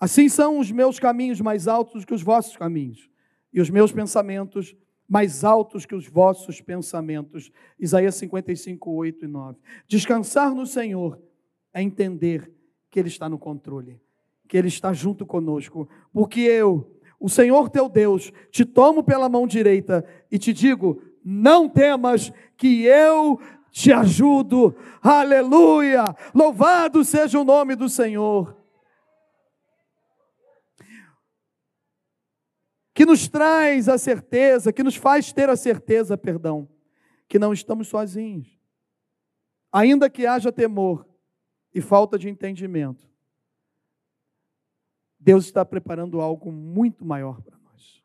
[0.00, 3.08] assim são os meus caminhos mais altos que os vossos caminhos,
[3.52, 4.74] e os meus pensamentos
[5.08, 7.50] mais altos que os vossos pensamentos.
[7.78, 9.58] Isaías 55, 8 e 9.
[9.86, 11.20] Descansar no Senhor
[11.72, 12.50] é entender
[12.90, 14.00] que Ele está no controle,
[14.48, 19.46] que Ele está junto conosco, porque eu, o Senhor teu Deus, te tomo pela mão
[19.46, 23.40] direita e te digo: não temas, que eu
[23.70, 24.74] te ajudo.
[25.02, 26.04] Aleluia!
[26.32, 28.63] Louvado seja o nome do Senhor.
[32.94, 36.68] Que nos traz a certeza, que nos faz ter a certeza, perdão,
[37.28, 38.56] que não estamos sozinhos.
[39.72, 41.04] Ainda que haja temor
[41.74, 43.10] e falta de entendimento,
[45.18, 48.00] Deus está preparando algo muito maior para nós.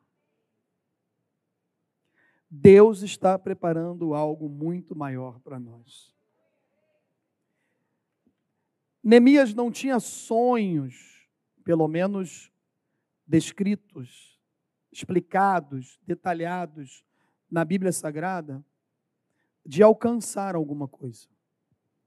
[2.50, 6.16] Deus está preparando algo muito maior para nós.
[9.04, 11.30] Neemias não tinha sonhos,
[11.64, 12.52] pelo menos
[13.28, 14.29] descritos,
[14.92, 17.06] explicados, detalhados
[17.50, 18.64] na Bíblia Sagrada,
[19.66, 21.28] de alcançar alguma coisa.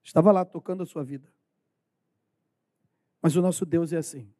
[0.02, 1.32] Estava lá tocando a sua vida.
[3.20, 4.32] Mas o nosso Deus é assim.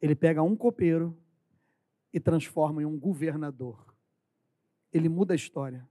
[0.00, 1.16] Ele pega um copeiro
[2.12, 3.94] e transforma em um governador.
[4.92, 5.88] Ele muda a história.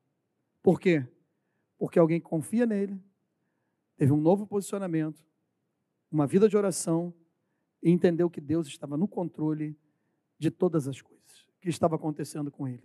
[0.62, 1.08] Por quê?
[1.78, 3.02] Porque alguém confia nele,
[3.96, 5.26] teve um novo posicionamento,
[6.12, 7.14] uma vida de oração
[7.82, 9.76] e entendeu que Deus estava no controle
[10.38, 11.21] de todas as coisas
[11.62, 12.84] que estava acontecendo com ele.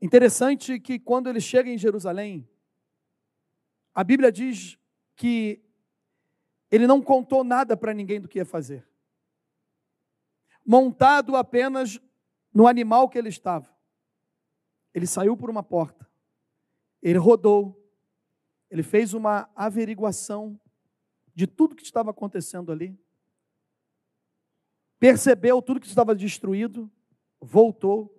[0.00, 2.48] Interessante que quando ele chega em Jerusalém,
[3.94, 4.78] a Bíblia diz
[5.14, 5.62] que
[6.70, 8.88] ele não contou nada para ninguém do que ia fazer.
[10.64, 12.00] Montado apenas
[12.52, 13.74] no animal que ele estava.
[14.94, 16.08] Ele saiu por uma porta.
[17.02, 17.74] Ele rodou.
[18.70, 20.60] Ele fez uma averiguação
[21.34, 22.98] de tudo que estava acontecendo ali.
[24.98, 26.90] Percebeu tudo que estava destruído,
[27.40, 28.14] voltou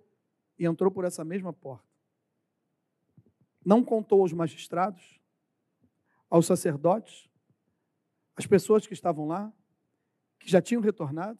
[0.58, 1.88] e entrou por essa mesma porta.
[3.64, 5.20] Não contou aos magistrados,
[6.28, 7.28] aos sacerdotes,
[8.34, 9.52] às pessoas que estavam lá,
[10.38, 11.38] que já tinham retornado,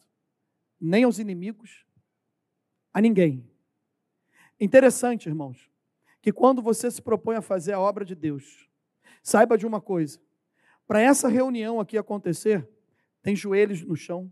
[0.79, 1.85] nem aos inimigos,
[2.93, 3.49] a ninguém.
[4.59, 5.71] Interessante, irmãos,
[6.21, 8.69] que quando você se propõe a fazer a obra de Deus,
[9.23, 10.19] saiba de uma coisa:
[10.85, 12.69] para essa reunião aqui acontecer,
[13.21, 14.31] tem joelhos no chão.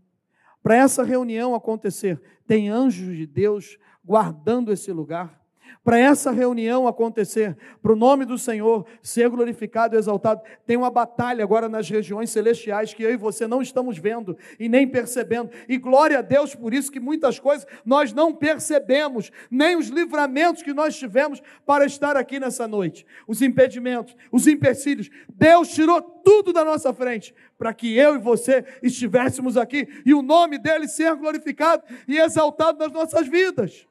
[0.62, 5.39] Para essa reunião acontecer, tem anjos de Deus guardando esse lugar
[5.82, 10.42] para essa reunião acontecer, para o nome do Senhor ser glorificado e exaltado.
[10.66, 14.68] Tem uma batalha agora nas regiões celestiais que eu e você não estamos vendo e
[14.68, 15.50] nem percebendo.
[15.68, 20.62] E glória a Deus por isso que muitas coisas nós não percebemos, nem os livramentos
[20.62, 23.06] que nós tivemos para estar aqui nessa noite.
[23.26, 25.10] Os impedimentos, os empecilhos.
[25.28, 30.22] Deus tirou tudo da nossa frente para que eu e você estivéssemos aqui e o
[30.22, 33.86] nome dele ser glorificado e exaltado nas nossas vidas.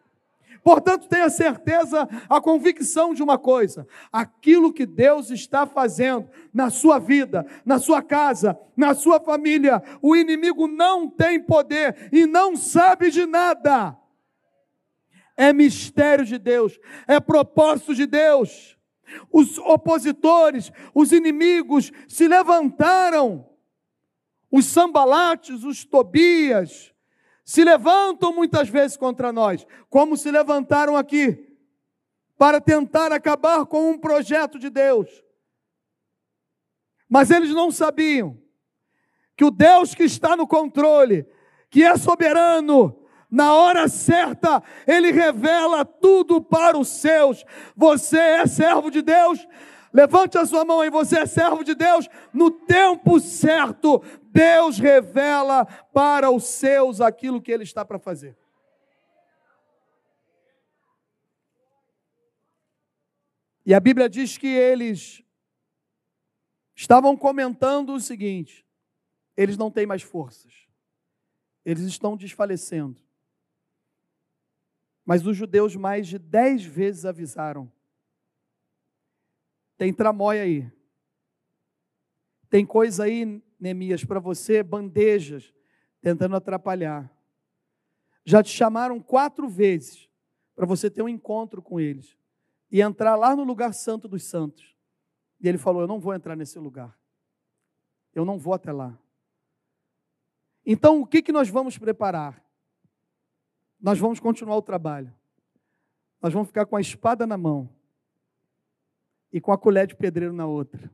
[0.63, 6.99] Portanto, tenha certeza, a convicção de uma coisa: aquilo que Deus está fazendo na sua
[6.99, 13.09] vida, na sua casa, na sua família, o inimigo não tem poder e não sabe
[13.11, 13.97] de nada.
[15.37, 18.77] É mistério de Deus, é propósito de Deus.
[19.31, 23.47] Os opositores, os inimigos se levantaram,
[24.51, 26.93] os sambalates, os tobias,
[27.49, 31.57] se levantam muitas vezes contra nós, como se levantaram aqui,
[32.37, 35.09] para tentar acabar com um projeto de Deus.
[37.09, 38.39] Mas eles não sabiam
[39.35, 41.25] que o Deus que está no controle,
[41.71, 47.43] que é soberano, na hora certa, Ele revela tudo para os seus.
[47.75, 49.43] Você é servo de Deus,
[49.91, 52.07] Levante a sua mão aí, você é servo de Deus.
[52.31, 58.37] No tempo certo, Deus revela para os seus aquilo que Ele está para fazer.
[63.65, 65.23] E a Bíblia diz que eles
[66.75, 68.65] estavam comentando o seguinte:
[69.37, 70.67] eles não têm mais forças,
[71.63, 72.99] eles estão desfalecendo.
[75.05, 77.71] Mas os judeus mais de dez vezes avisaram
[79.79, 80.69] tem tramóia aí.
[82.49, 85.53] Tem coisa aí, Neemias, para você, bandejas,
[86.01, 87.11] tentando atrapalhar.
[88.23, 90.09] Já te chamaram quatro vezes
[90.55, 92.17] para você ter um encontro com eles
[92.71, 94.75] e entrar lá no lugar santo dos santos.
[95.41, 96.97] E ele falou: Eu não vou entrar nesse lugar.
[98.13, 98.97] Eu não vou até lá.
[100.65, 102.43] Então, o que, que nós vamos preparar?
[103.79, 105.13] Nós vamos continuar o trabalho.
[106.21, 107.69] Nós vamos ficar com a espada na mão
[109.31, 110.91] e com a colher de pedreiro na outra,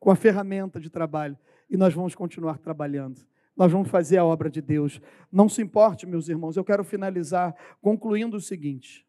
[0.00, 1.38] com a ferramenta de trabalho,
[1.68, 3.26] e nós vamos continuar trabalhando.
[3.56, 5.00] Nós vamos fazer a obra de Deus.
[5.32, 9.06] Não se importe, meus irmãos, eu quero finalizar concluindo o seguinte: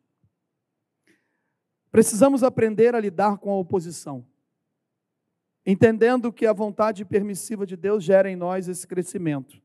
[1.92, 4.26] precisamos aprender a lidar com a oposição,
[5.66, 9.62] entendendo que a vontade permissiva de Deus gera em nós esse crescimento,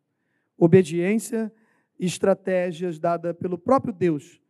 [0.58, 1.52] obediência
[1.98, 4.40] e estratégias dadas pelo próprio Deus.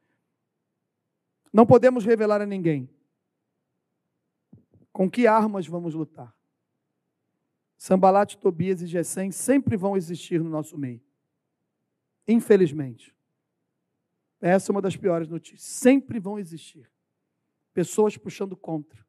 [1.53, 2.89] Não podemos revelar a ninguém,
[4.91, 6.35] com que armas vamos lutar?
[7.83, 11.03] Sambalate, Tobias e Gesem sempre vão existir no nosso meio.
[12.29, 13.13] Infelizmente.
[14.41, 15.63] Essa é uma das piores notícias.
[15.63, 16.89] Sempre vão existir.
[17.75, 19.05] Pessoas puxando contra.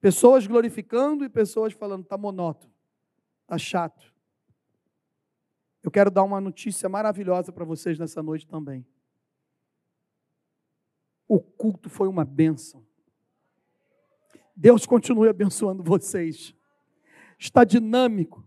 [0.00, 2.74] Pessoas glorificando e pessoas falando, está monótono,
[3.42, 4.12] está chato.
[5.80, 8.84] Eu quero dar uma notícia maravilhosa para vocês nessa noite também.
[11.28, 12.84] O culto foi uma bênção.
[14.56, 16.52] Deus continue abençoando vocês.
[17.40, 18.46] Está dinâmico,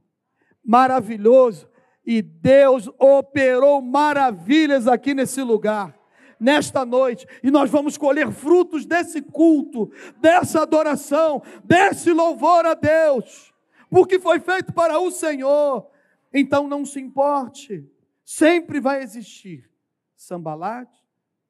[0.64, 1.68] maravilhoso,
[2.06, 6.00] e Deus operou maravilhas aqui nesse lugar,
[6.40, 9.92] nesta noite, e nós vamos colher frutos desse culto,
[10.22, 13.52] dessa adoração, desse louvor a Deus,
[13.90, 15.90] porque foi feito para o Senhor.
[16.32, 17.84] Então não se importe,
[18.24, 19.68] sempre vai existir
[20.16, 21.04] Sambalate,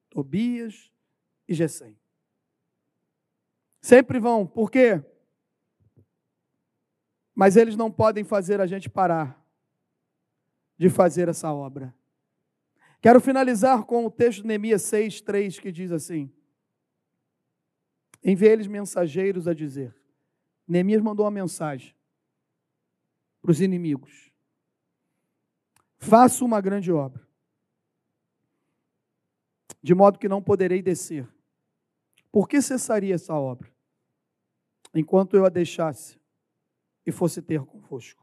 [0.08, 0.90] Tobias
[1.46, 1.98] e Gesem.
[3.82, 4.46] Sempre vão.
[4.46, 5.02] Por quê?
[7.34, 9.42] Mas eles não podem fazer a gente parar
[10.78, 11.94] de fazer essa obra.
[13.00, 16.32] Quero finalizar com o texto de Neemias 6, 3, que diz assim:
[18.22, 19.94] Enviei eles mensageiros a dizer.
[20.66, 21.94] Neemias mandou uma mensagem
[23.42, 24.30] para os inimigos:
[25.98, 27.26] Faço uma grande obra,
[29.82, 31.28] de modo que não poderei descer.
[32.30, 33.72] Por que cessaria essa obra?
[34.94, 36.18] Enquanto eu a deixasse
[37.06, 38.22] e fosse ter convosco.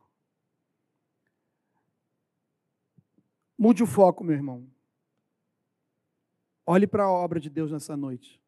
[3.58, 4.68] Mude o foco, meu irmão.
[6.66, 8.42] Olhe para a obra de Deus nessa noite.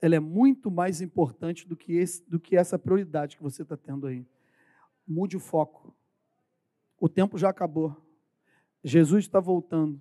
[0.00, 3.76] Ela é muito mais importante do que, esse, do que essa prioridade que você está
[3.76, 4.26] tendo aí.
[5.06, 5.94] Mude o foco.
[6.98, 7.96] O tempo já acabou.
[8.82, 10.00] Jesus está voltando.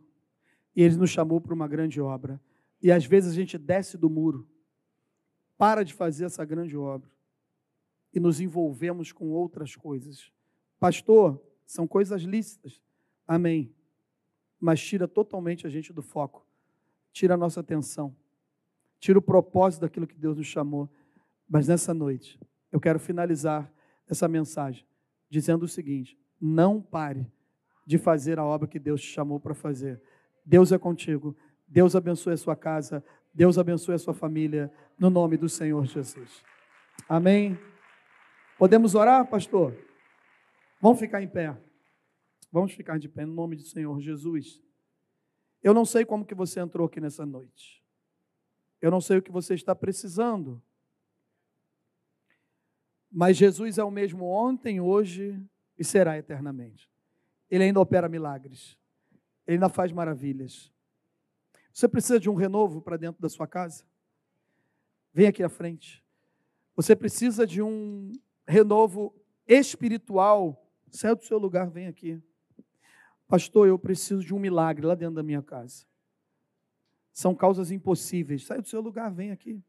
[0.75, 2.41] E ele nos chamou para uma grande obra.
[2.81, 4.47] E às vezes a gente desce do muro,
[5.57, 7.13] para de fazer essa grande obra
[8.13, 10.31] e nos envolvemos com outras coisas.
[10.79, 12.81] Pastor, são coisas lícitas.
[13.27, 13.73] Amém
[14.63, 16.47] mas tira totalmente a gente do foco,
[17.11, 18.15] tira a nossa atenção,
[18.97, 20.89] tira o propósito daquilo que Deus nos chamou.
[21.49, 22.39] Mas nessa noite,
[22.71, 23.69] eu quero finalizar
[24.07, 24.85] essa mensagem
[25.29, 27.29] dizendo o seguinte: não pare
[27.85, 30.01] de fazer a obra que Deus te chamou para fazer.
[30.45, 31.35] Deus é contigo.
[31.67, 33.03] Deus abençoe a sua casa.
[33.33, 34.71] Deus abençoe a sua família.
[34.97, 36.41] No nome do Senhor Jesus.
[37.09, 37.59] Amém.
[38.63, 39.75] Podemos orar, pastor?
[40.79, 41.53] Vamos ficar em pé.
[42.49, 44.63] Vamos ficar de pé no nome do Senhor Jesus.
[45.61, 47.83] Eu não sei como que você entrou aqui nessa noite.
[48.81, 50.63] Eu não sei o que você está precisando.
[53.11, 55.37] Mas Jesus é o mesmo ontem, hoje
[55.77, 56.89] e será eternamente.
[57.51, 58.79] Ele ainda opera milagres.
[59.45, 60.73] Ele ainda faz maravilhas.
[61.73, 63.83] Você precisa de um renovo para dentro da sua casa?
[65.13, 66.01] Vem aqui à frente.
[66.77, 68.13] Você precisa de um
[68.47, 69.13] renovo
[69.47, 70.59] espiritual?
[70.89, 72.21] Sai do seu lugar, vem aqui.
[73.27, 75.85] Pastor, eu preciso de um milagre lá dentro da minha casa.
[77.11, 78.45] São causas impossíveis.
[78.45, 79.63] Sai do seu lugar, vem aqui.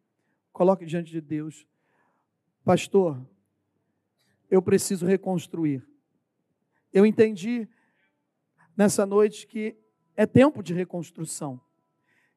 [0.53, 1.67] Coloque diante de Deus.
[2.65, 3.21] Pastor,
[4.51, 5.87] eu preciso reconstruir.
[6.93, 7.69] Eu entendi
[8.77, 9.77] nessa noite que
[10.17, 11.61] é tempo de reconstrução.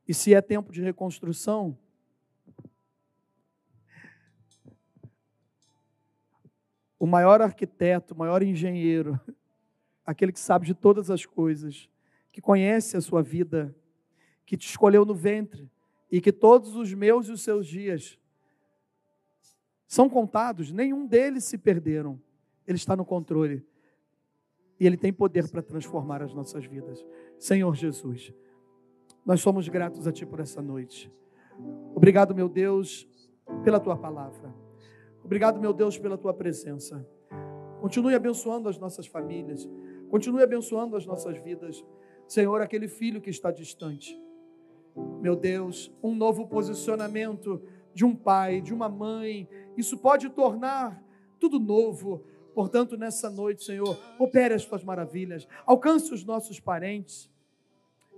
[0.07, 1.77] E se é tempo de reconstrução,
[6.99, 9.19] o maior arquiteto, o maior engenheiro,
[10.05, 11.89] aquele que sabe de todas as coisas,
[12.31, 13.75] que conhece a sua vida,
[14.45, 15.69] que te escolheu no ventre
[16.11, 18.17] e que todos os meus e os seus dias
[19.87, 22.19] são contados, nenhum deles se perderam.
[22.67, 23.65] Ele está no controle.
[24.79, 27.03] E ele tem poder para transformar as nossas vidas.
[27.39, 28.33] Senhor Jesus,
[29.25, 31.11] nós somos gratos a ti por essa noite.
[31.95, 33.07] Obrigado, meu Deus,
[33.63, 34.53] pela tua palavra.
[35.27, 37.05] Obrigado, meu Deus, pela tua presença.
[37.81, 39.69] Continue abençoando as nossas famílias.
[40.09, 41.83] Continue abençoando as nossas vidas.
[42.25, 44.17] Senhor, aquele filho que está distante.
[45.19, 47.61] Meu Deus, um novo posicionamento
[47.93, 51.03] de um pai, de uma mãe, isso pode tornar
[51.37, 52.23] tudo novo.
[52.55, 57.29] Portanto, nessa noite, Senhor, opere as tuas maravilhas, alcance os nossos parentes,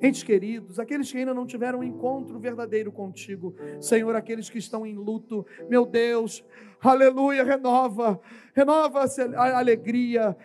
[0.01, 4.85] entes queridos, aqueles que ainda não tiveram um encontro verdadeiro contigo, Senhor, aqueles que estão
[4.85, 6.43] em luto, meu Deus,
[6.81, 8.19] aleluia, renova,
[8.53, 10.35] renova a alegria,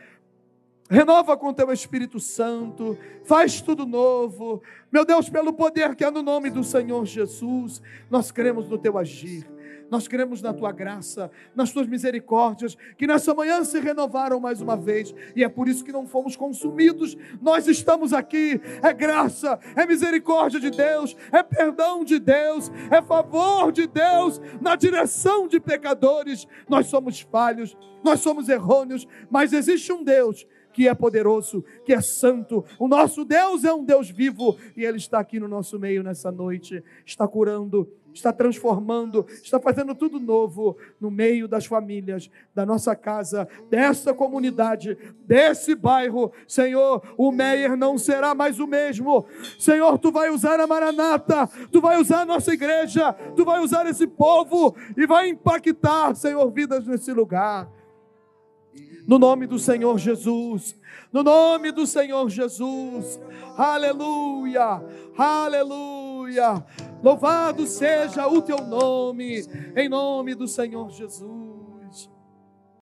[0.91, 4.63] Renova com teu Espírito Santo, faz tudo novo.
[4.93, 7.81] Meu Deus, pelo poder que há no nome do Senhor Jesus,
[8.11, 9.49] nós cremos no teu agir.
[9.95, 14.77] Nós cremos na tua graça, nas tuas misericórdias, que nessa manhã se renovaram mais uma
[14.77, 17.17] vez, e é por isso que não fomos consumidos.
[17.41, 23.71] Nós estamos aqui, é graça, é misericórdia de Deus, é perdão de Deus, é favor
[23.71, 26.45] de Deus na direção de pecadores.
[26.69, 30.45] Nós somos falhos, nós somos errôneos, mas existe um Deus
[30.75, 32.65] que é poderoso, que é santo.
[32.79, 36.33] O nosso Deus é um Deus vivo e Ele está aqui no nosso meio nessa
[36.33, 42.95] noite, está curando, está transformando, está fazendo tudo novo no meio das famílias, da nossa
[42.95, 46.33] casa, dessa comunidade, desse bairro.
[46.47, 49.27] Senhor, o Meier não será mais o mesmo.
[49.59, 53.87] Senhor, tu vai usar a Maranata, tu vai usar a nossa igreja, tu vai usar
[53.87, 57.69] esse povo e vai impactar, Senhor, vidas nesse lugar.
[59.07, 60.77] No nome do Senhor Jesus.
[61.13, 63.21] No nome do Senhor Jesus.
[63.57, 64.83] Aleluia.
[65.17, 66.65] Aleluia.
[67.03, 69.45] Louvado seja o teu nome.
[69.77, 71.54] Em nome do Senhor Jesus.